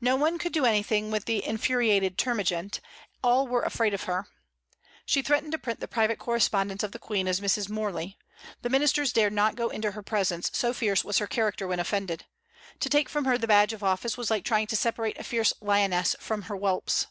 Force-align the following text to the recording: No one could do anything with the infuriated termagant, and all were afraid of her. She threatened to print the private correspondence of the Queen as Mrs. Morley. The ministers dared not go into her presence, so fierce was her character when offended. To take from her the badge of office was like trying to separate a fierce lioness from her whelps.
No 0.00 0.16
one 0.16 0.36
could 0.38 0.52
do 0.52 0.64
anything 0.64 1.12
with 1.12 1.26
the 1.26 1.44
infuriated 1.46 2.18
termagant, 2.18 2.50
and 2.50 2.80
all 3.22 3.46
were 3.46 3.62
afraid 3.62 3.94
of 3.94 4.02
her. 4.02 4.26
She 5.06 5.22
threatened 5.22 5.52
to 5.52 5.58
print 5.58 5.78
the 5.78 5.86
private 5.86 6.18
correspondence 6.18 6.82
of 6.82 6.90
the 6.90 6.98
Queen 6.98 7.28
as 7.28 7.40
Mrs. 7.40 7.68
Morley. 7.70 8.18
The 8.62 8.68
ministers 8.68 9.12
dared 9.12 9.32
not 9.32 9.54
go 9.54 9.68
into 9.68 9.92
her 9.92 10.02
presence, 10.02 10.50
so 10.52 10.72
fierce 10.74 11.04
was 11.04 11.18
her 11.18 11.28
character 11.28 11.68
when 11.68 11.78
offended. 11.78 12.24
To 12.80 12.88
take 12.88 13.08
from 13.08 13.26
her 13.26 13.38
the 13.38 13.46
badge 13.46 13.72
of 13.72 13.84
office 13.84 14.16
was 14.16 14.28
like 14.28 14.44
trying 14.44 14.66
to 14.66 14.76
separate 14.76 15.18
a 15.18 15.22
fierce 15.22 15.52
lioness 15.60 16.16
from 16.18 16.42
her 16.42 16.56
whelps. 16.56 17.06